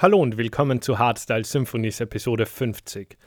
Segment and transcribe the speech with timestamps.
[0.00, 3.18] Hallo und willkommen zu Hardstyle Symphonies Episode 50.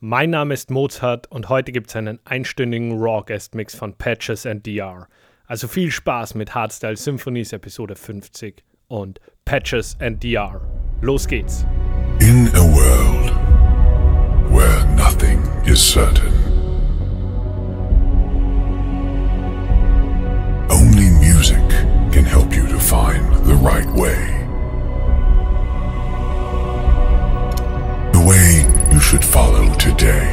[0.00, 4.44] Mein Name ist Mozart und heute gibt es einen einstündigen Raw Guest Mix von Patches
[4.44, 5.06] and DR.
[5.46, 10.60] Also viel Spaß mit Hardstyle Symphonies Episode 50 und Patches and DR.
[11.00, 11.64] Los geht's!
[12.18, 13.30] In a world
[14.50, 16.34] where nothing is certain,
[20.72, 21.62] only music
[22.10, 23.25] can help you to find
[29.16, 30.26] should follow today.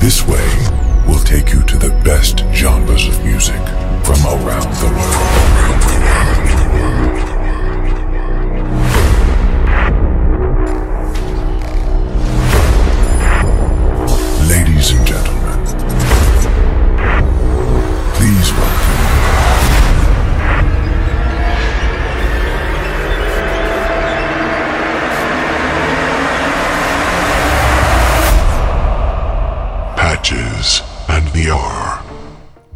[0.00, 0.48] This way
[1.06, 3.62] will take you to the best genres of music
[4.02, 6.01] from around the world.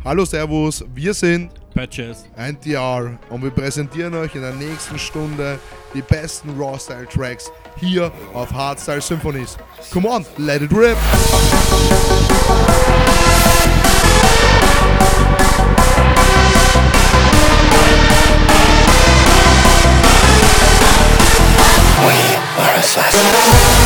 [0.07, 5.59] Hallo, Servus, wir sind Patches NTR und wir präsentieren euch in der nächsten Stunde
[5.95, 9.57] die besten Raw-Style-Tracks hier auf Hardstyle Symphonies.
[9.93, 10.97] Come on, let it rip!
[22.07, 23.86] We are assassins.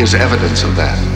[0.00, 1.15] Is evidence of that.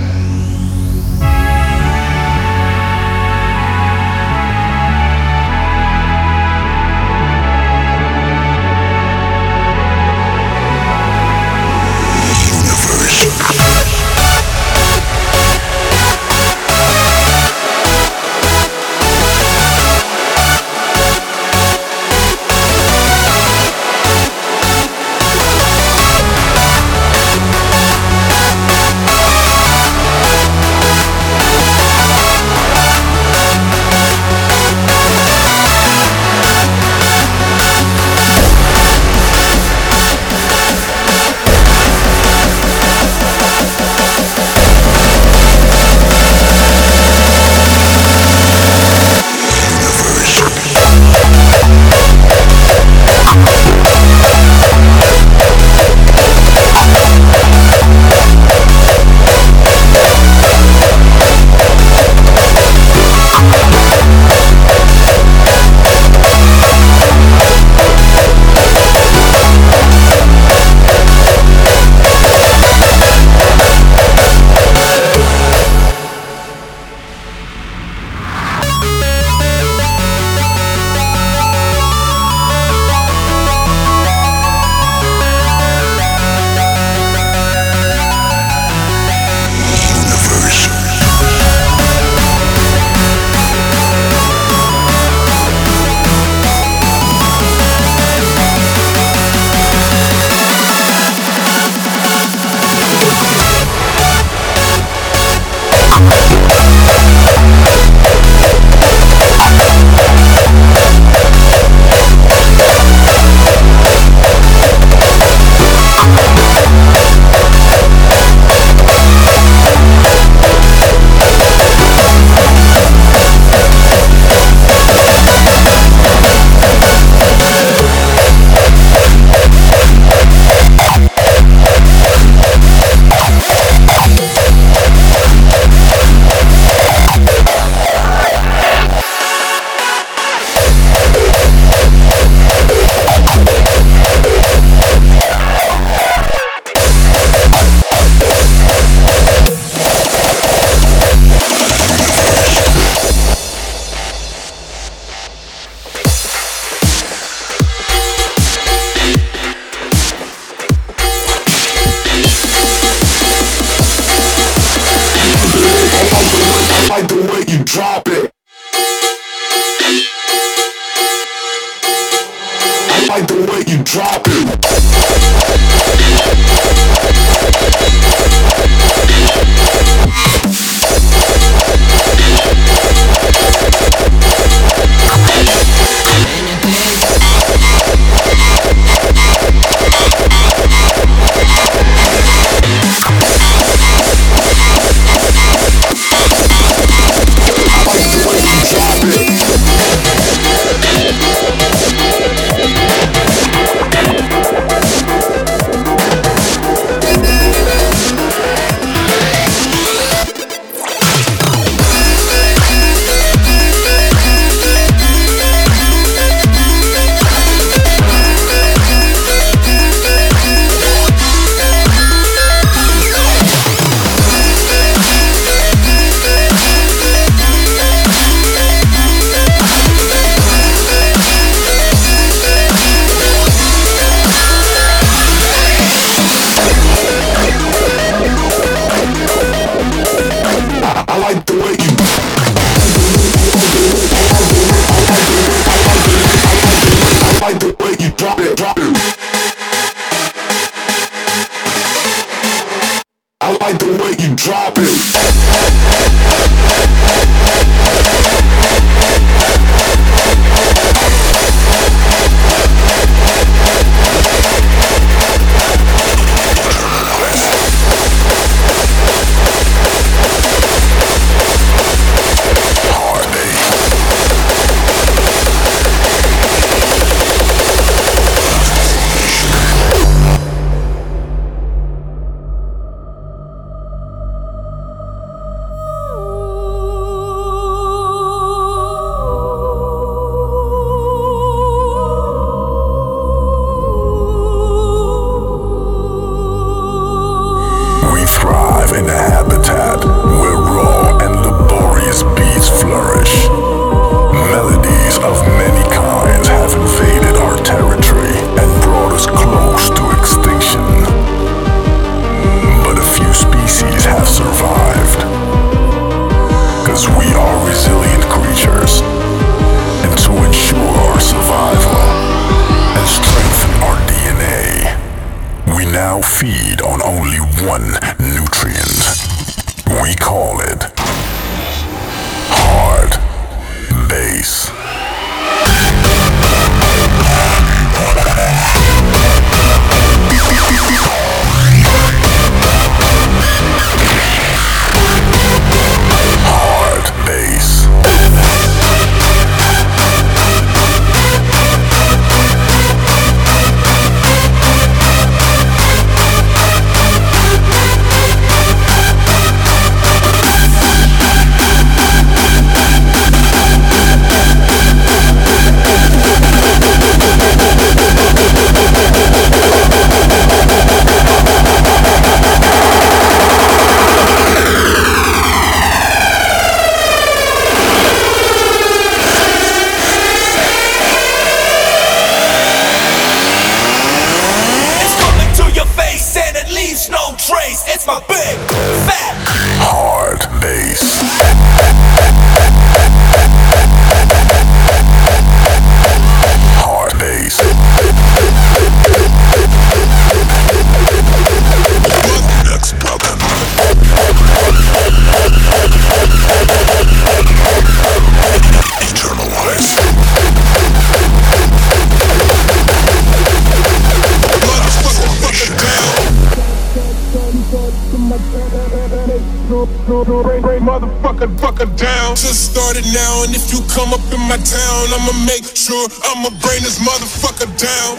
[424.50, 425.06] my town.
[425.14, 428.18] I'ma make sure I'ma bring this motherfucker down.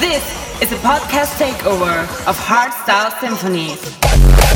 [0.00, 0.24] This
[0.62, 4.49] is a podcast takeover of Hardstyle Symphonies.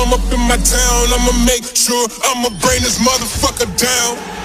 [0.00, 4.39] come up in my town, I'ma make sure I'ma bring this motherfucker down.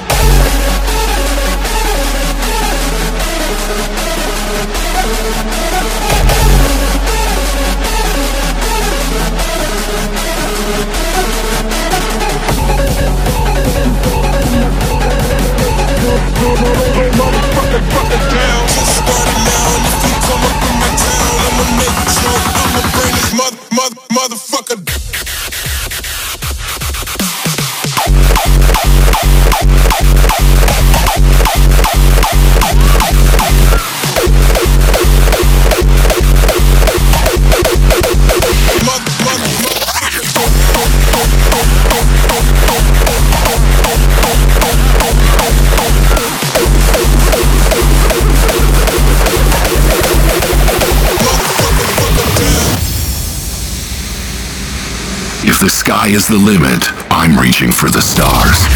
[55.65, 56.91] The sky is the limit.
[57.11, 58.67] I'm reaching for the stars.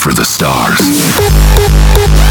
[0.00, 2.29] for the stars.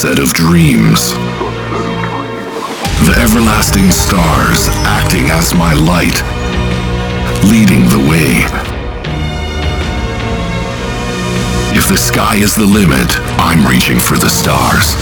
[0.00, 1.12] Set of dreams.
[3.04, 6.22] The everlasting stars acting as my light,
[7.44, 8.40] leading the way.
[11.76, 14.96] If the sky is the limit, I'm reaching for the stars.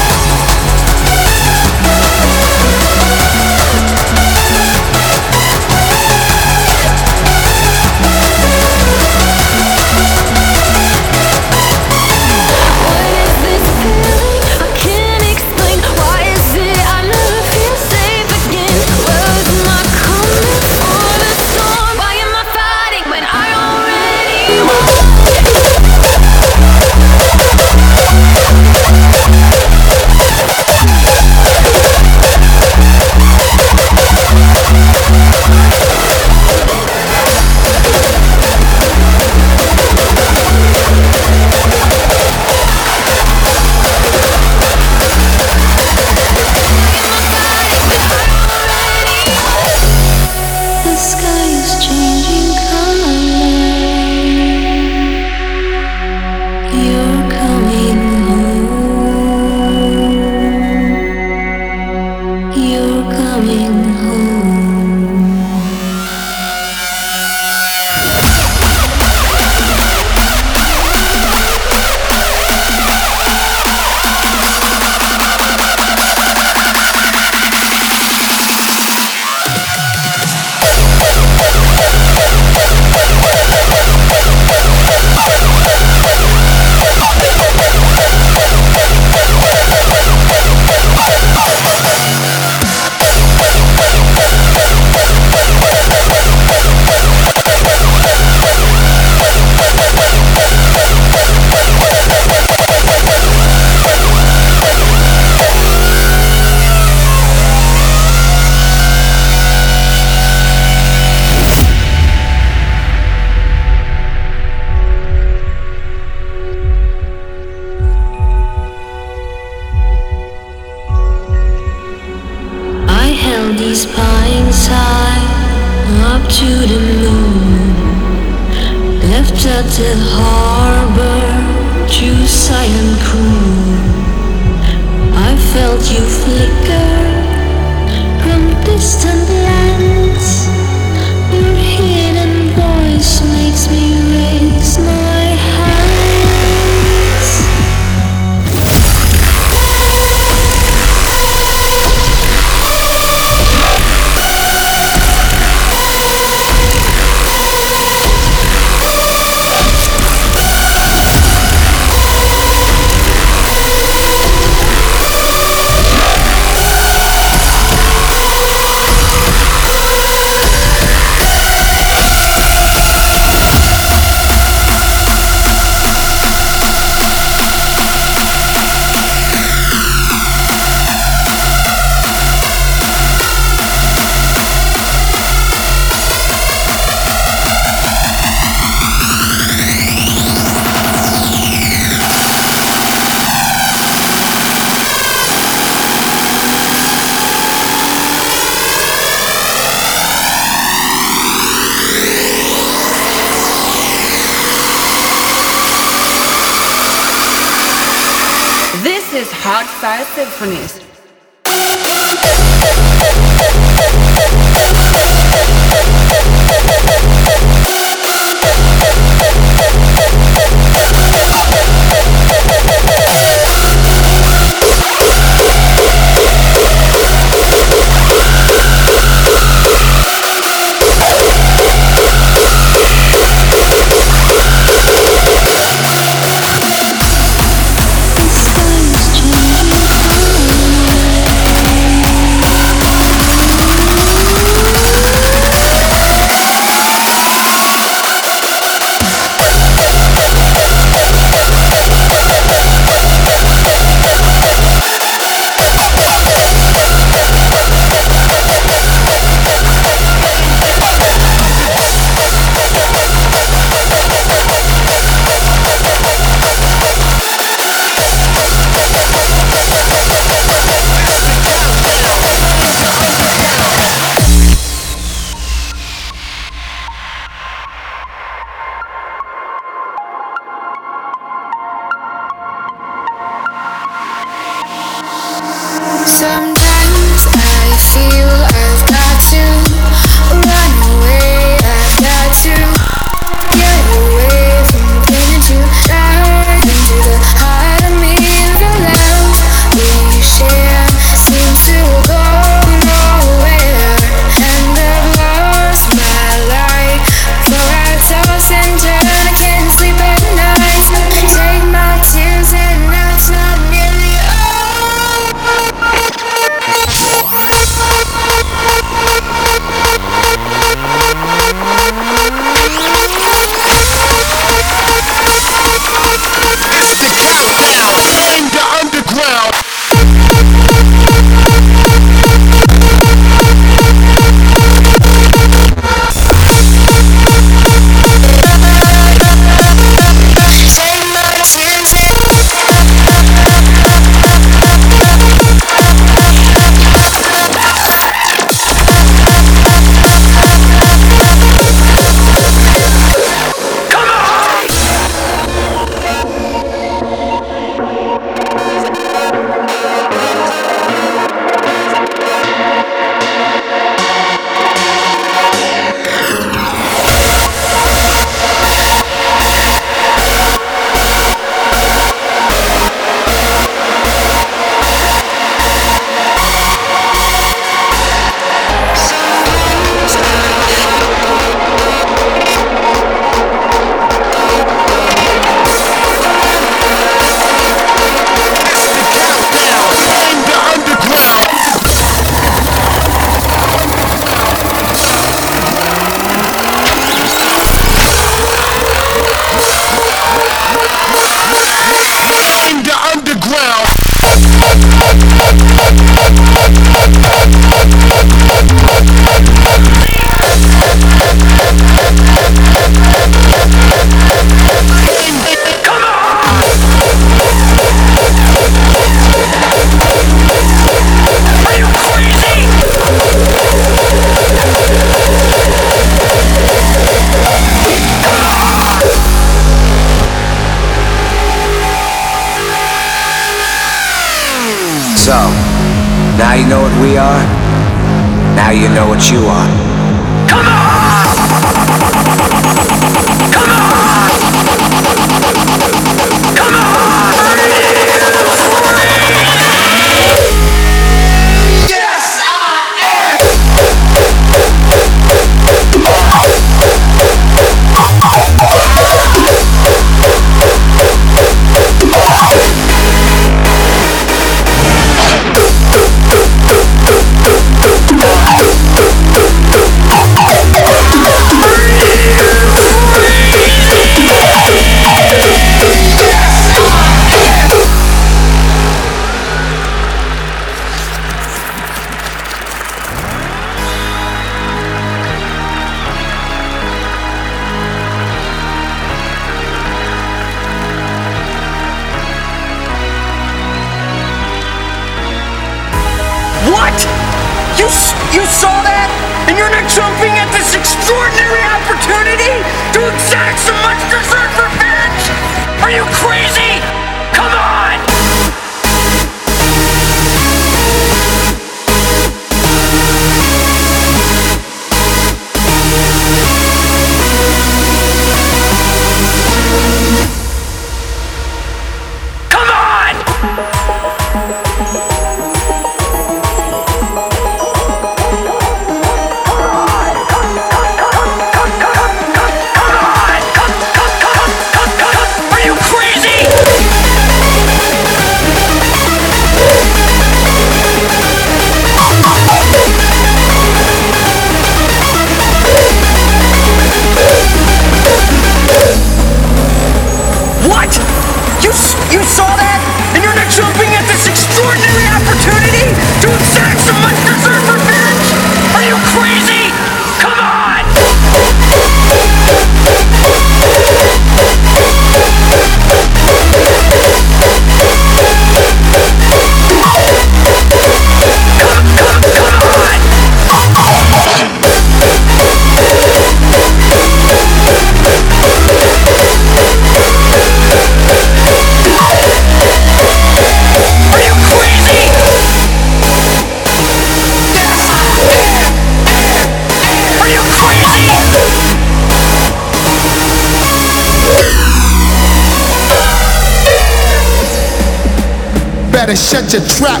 [599.12, 600.00] and shut your trap.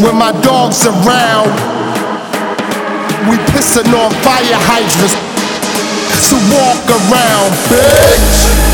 [0.00, 1.50] When my dog's around,
[3.28, 5.16] we pissing on fire hydrants.
[6.22, 8.67] So walk around, bitch.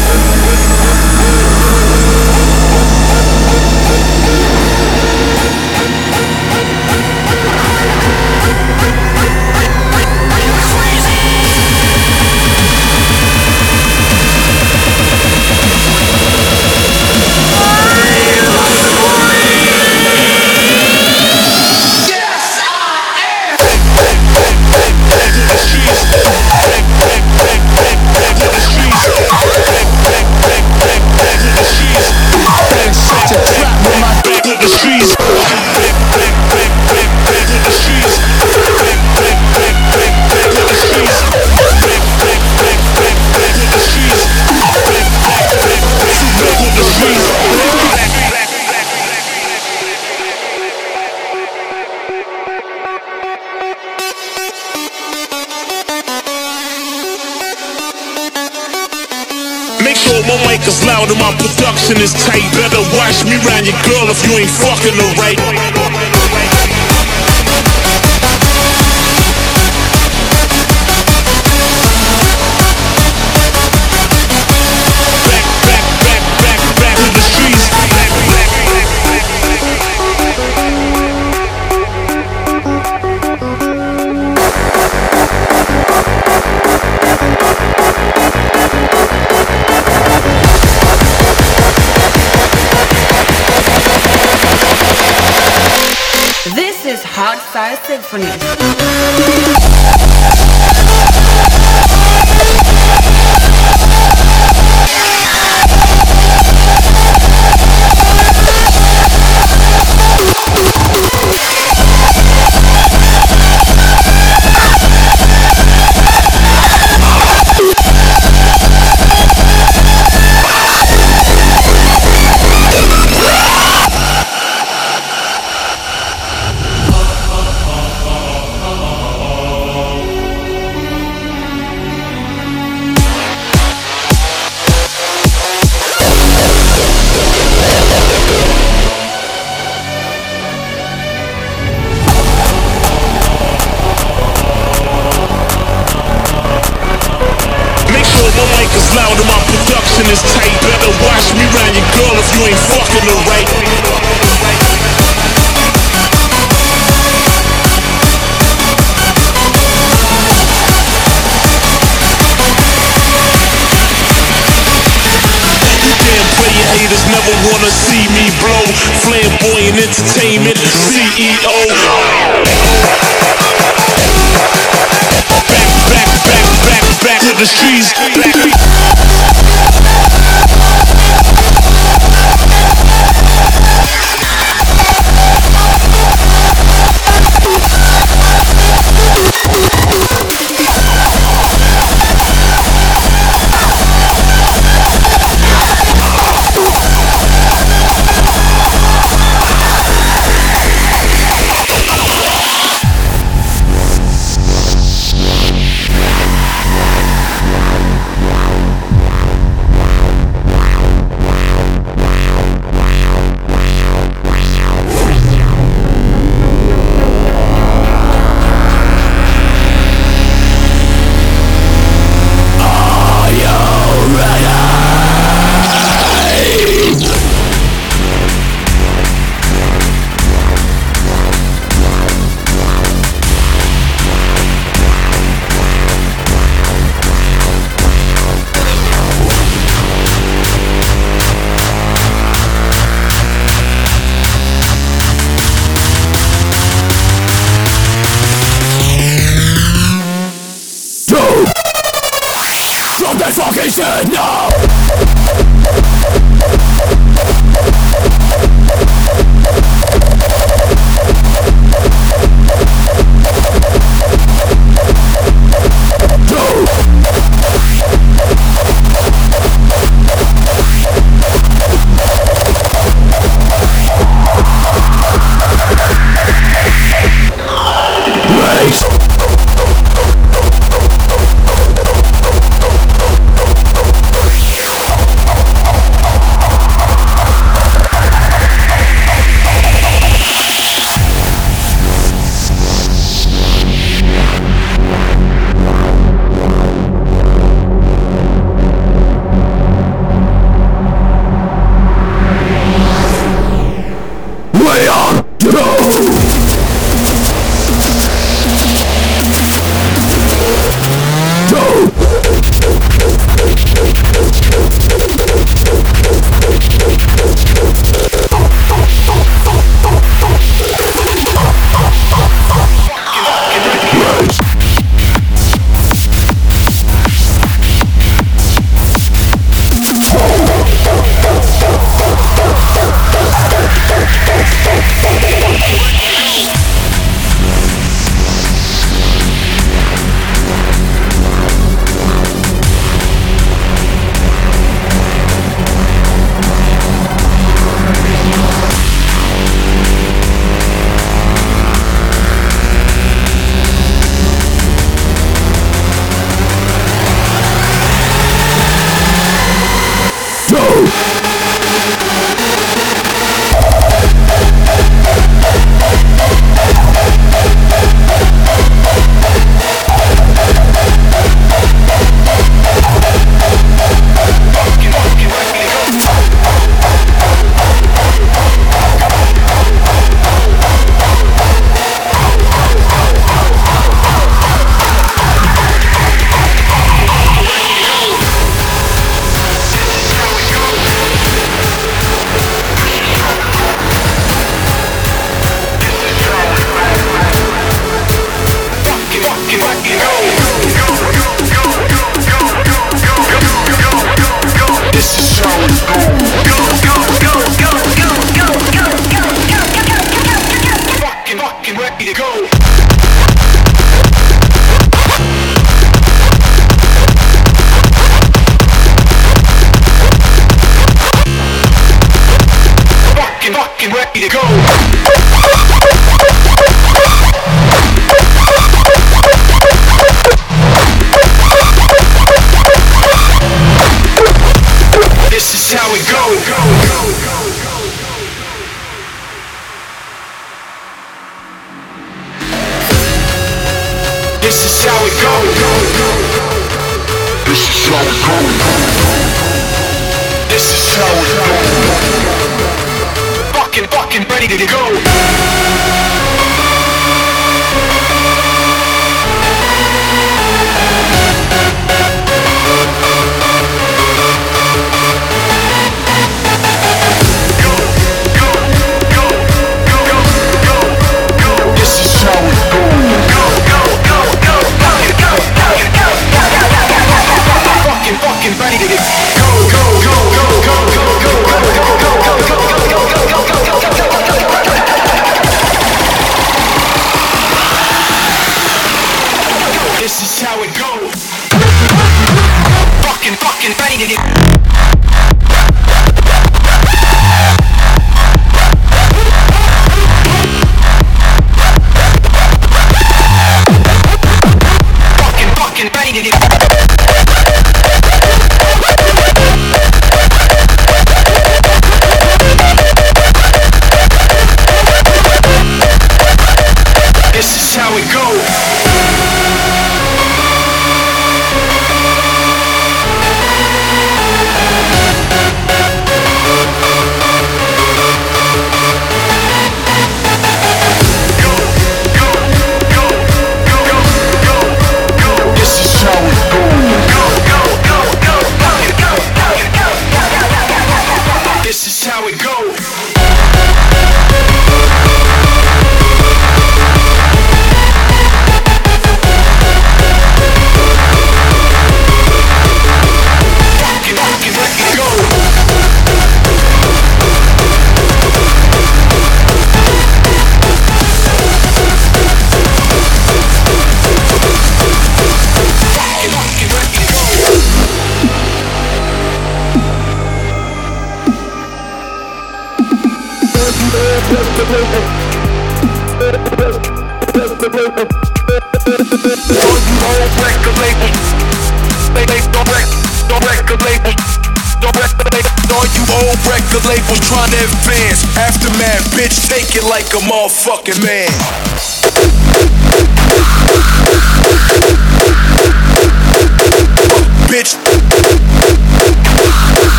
[590.14, 591.23] a motherfucking man.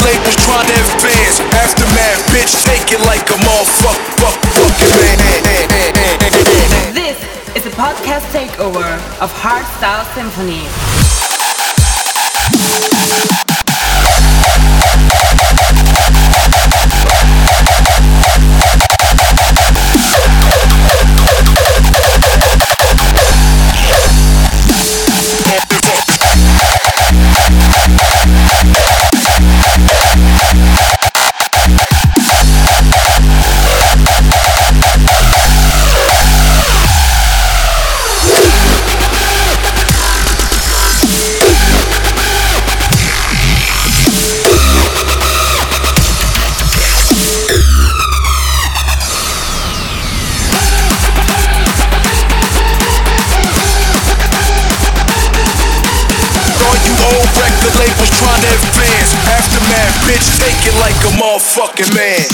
[0.00, 0.74] the trying to.
[1.62, 4.14] Aftermath, bitch, take it like a motherfucking.
[6.94, 7.18] This
[7.56, 10.68] is a podcast takeover of Hardstyle Symphony.
[59.74, 62.33] mad bitch, take it like a motherfucking man.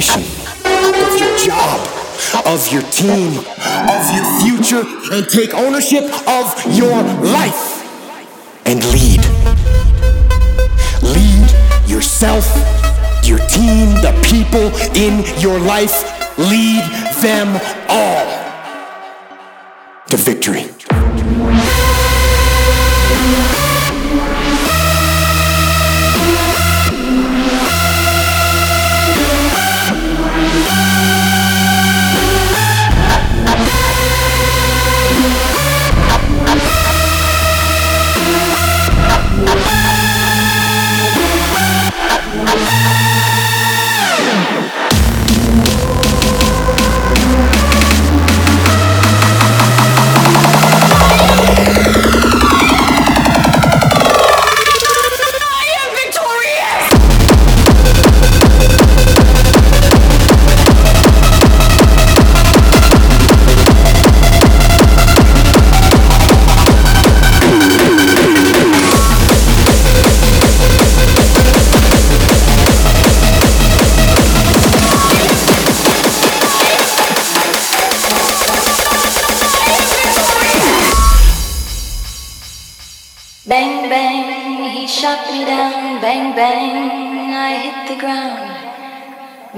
[0.00, 0.22] Mission,
[0.64, 1.78] of your job,
[2.46, 4.82] of your team, of your future,
[5.12, 7.84] and take ownership of your life
[8.64, 9.20] and lead.
[11.02, 11.50] Lead
[11.86, 12.46] yourself,
[13.26, 15.94] your team, the people in your life.
[16.38, 16.82] Lead
[17.20, 18.39] them all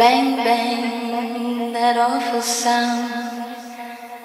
[0.03, 3.55] Bang, bang, that awful sound.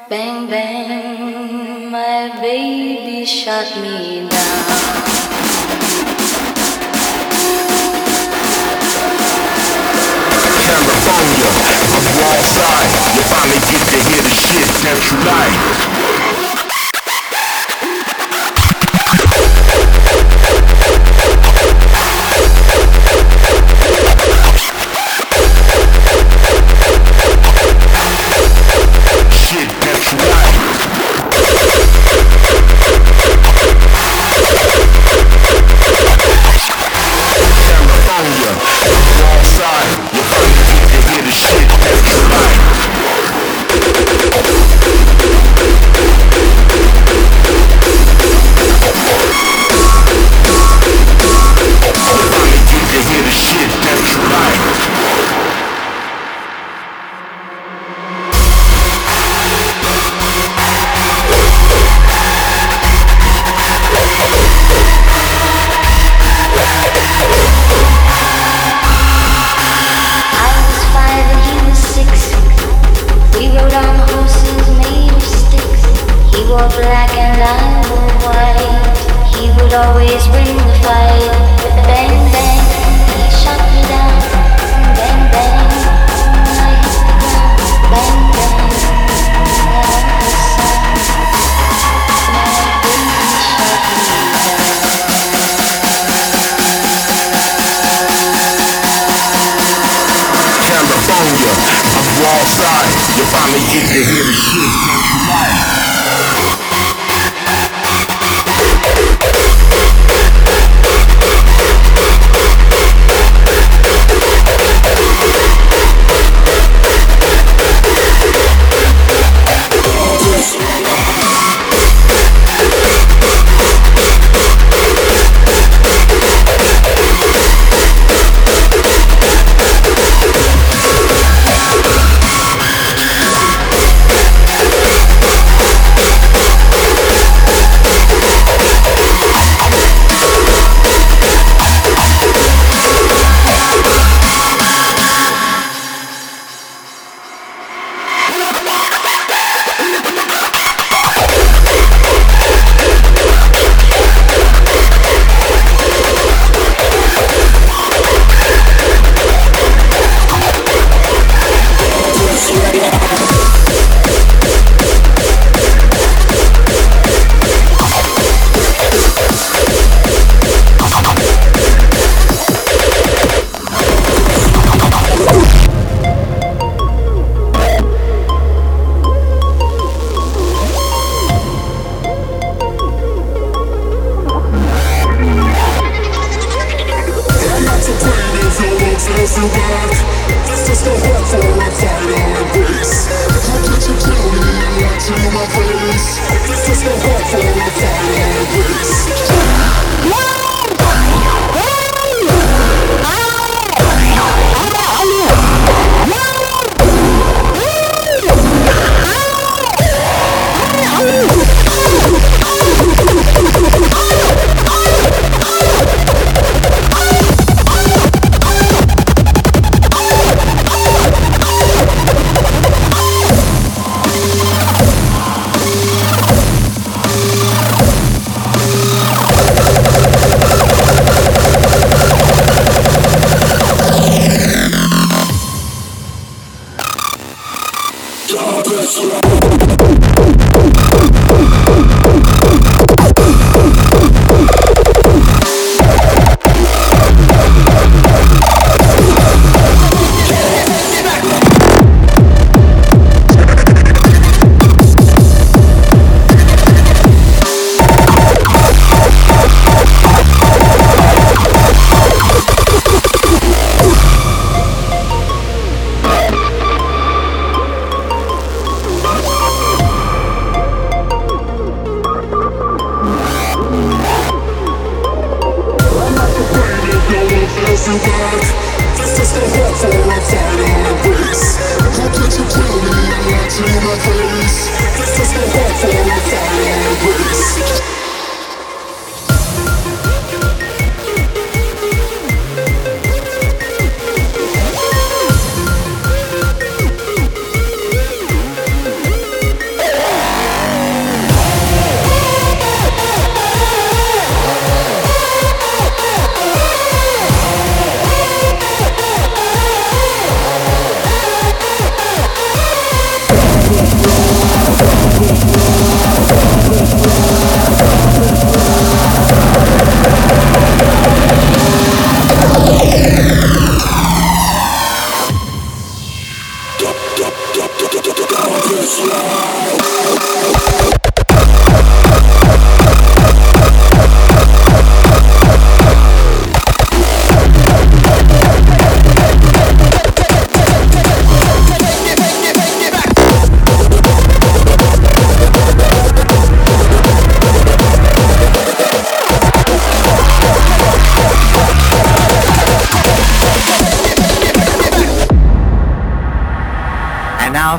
[0.09, 4.63] Bang, bang, my baby shot me down.
[10.65, 11.51] California,
[11.93, 12.93] I'm wrong side.
[13.13, 15.96] You finally get to hear the shit that you like.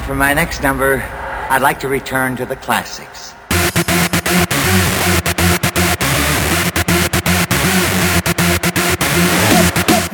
[0.07, 1.03] For my next number,
[1.51, 3.33] I'd like to return to the classics.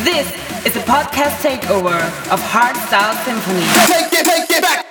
[0.04, 0.28] This
[0.66, 1.94] is a podcast takeover
[2.32, 3.64] of Hard Style Symphony.
[3.86, 4.83] Take it, take it back.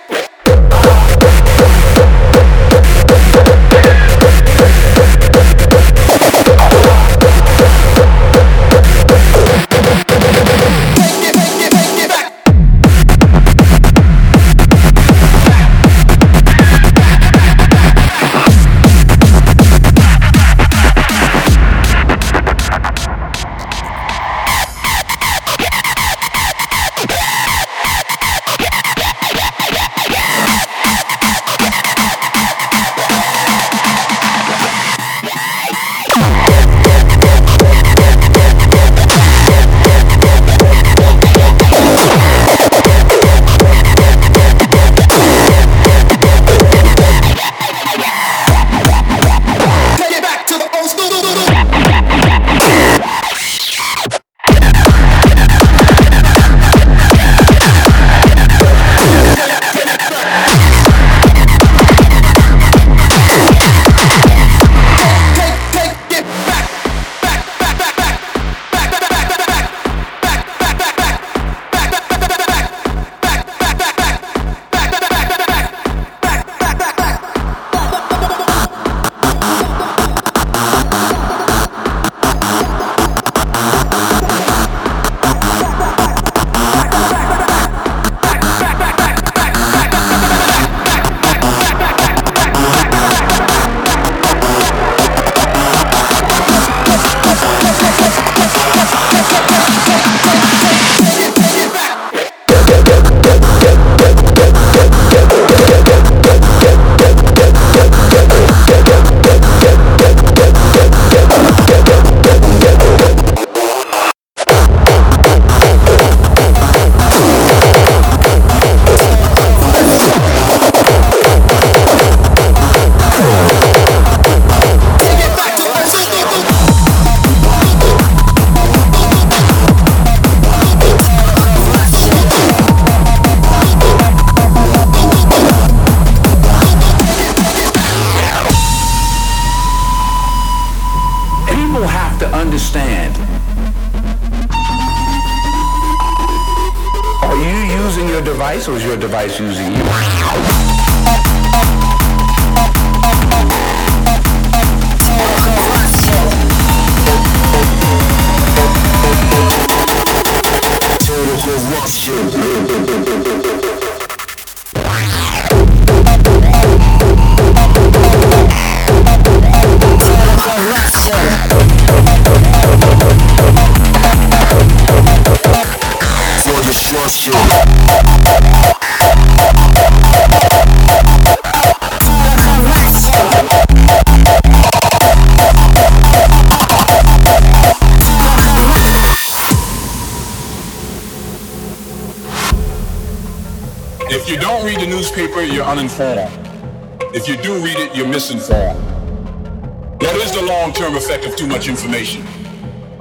[201.44, 202.24] too much information?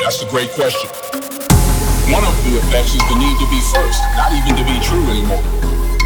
[0.00, 0.90] That's a great question.
[2.10, 5.06] One of the effects is the need to be first, not even to be true
[5.06, 5.42] anymore.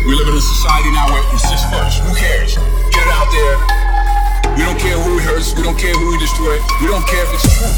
[0.04, 2.02] We live in a society now where it's just first.
[2.04, 2.56] Who cares?
[2.92, 3.56] Get it out there.
[4.52, 5.56] We don't care who we hurts.
[5.56, 6.60] We don't care who we destroy.
[6.82, 7.72] We don't care if it's true.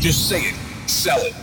[0.00, 0.54] Just say it.
[0.90, 1.34] Sell it.